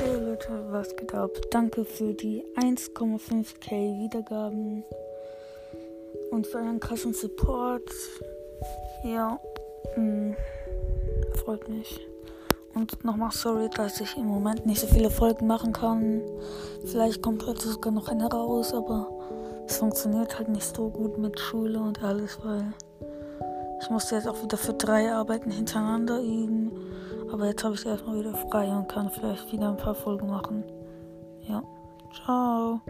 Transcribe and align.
Leute, 0.00 0.64
was 0.70 0.96
geht 0.96 1.14
ab? 1.14 1.30
Danke 1.50 1.84
für 1.84 2.14
die 2.14 2.42
1,5k 2.56 3.70
Wiedergaben 3.70 4.82
und 6.30 6.46
für 6.46 6.56
euren 6.56 6.80
krassen 6.80 7.12
Support. 7.12 7.90
Ja, 9.04 9.38
mh, 9.96 10.02
mm, 10.02 10.36
freut 11.34 11.68
mich. 11.68 12.00
Und 12.74 13.04
nochmal 13.04 13.30
sorry, 13.32 13.68
dass 13.68 14.00
ich 14.00 14.16
im 14.16 14.24
Moment 14.24 14.64
nicht 14.64 14.80
so 14.80 14.86
viele 14.86 15.10
Folgen 15.10 15.46
machen 15.46 15.74
kann. 15.74 16.22
Vielleicht 16.86 17.20
kommt 17.20 17.44
heute 17.46 17.68
sogar 17.68 17.92
noch 17.92 18.08
eine 18.08 18.26
raus, 18.26 18.72
aber 18.72 19.10
es 19.66 19.76
funktioniert 19.76 20.38
halt 20.38 20.48
nicht 20.48 20.74
so 20.74 20.88
gut 20.88 21.18
mit 21.18 21.38
Schule 21.38 21.78
und 21.78 22.02
alles, 22.02 22.38
weil 22.42 22.72
ich 23.82 23.90
musste 23.90 24.14
jetzt 24.14 24.28
auch 24.28 24.42
wieder 24.42 24.56
für 24.56 24.72
drei 24.72 25.12
Arbeiten 25.12 25.50
hintereinander 25.50 26.20
üben. 26.22 26.72
Aber 27.32 27.46
jetzt 27.46 27.62
habe 27.64 27.74
ich 27.74 27.86
erstmal 27.86 28.18
wieder 28.18 28.34
frei 28.34 28.68
und 28.68 28.88
kann 28.88 29.10
vielleicht 29.10 29.52
wieder 29.52 29.68
ein 29.68 29.76
paar 29.76 29.94
Folgen 29.94 30.28
machen. 30.28 30.64
Ja. 31.42 31.62
Ciao. 32.12 32.80